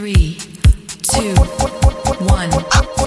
Three, 0.00 0.38
two, 1.02 1.34
one. 2.24 2.99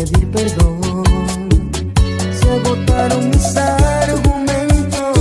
pedir 0.00 0.30
perdón. 0.30 1.04
Se 2.38 2.50
agotaron 2.50 3.30
mis 3.30 3.56
argumentos. 3.56 5.18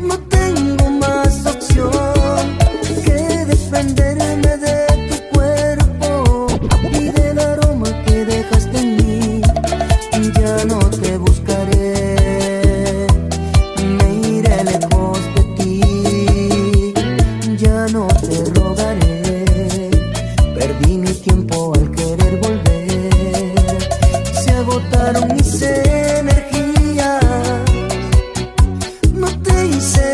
No 0.00 0.18
tengo 0.36 0.90
más 0.90 1.46
opción 1.46 1.92
que 3.04 3.44
defenderme 3.46 4.56
de 4.66 4.76
tu 5.08 5.16
cuerpo 5.36 6.46
y 6.92 7.10
del 7.10 7.38
aroma 7.38 7.88
que 8.04 8.24
dejaste 8.24 8.78
en 8.78 8.96
mí. 8.96 9.40
Ya 10.40 10.64
no 10.64 10.78
te 10.90 11.16
say 29.80 30.09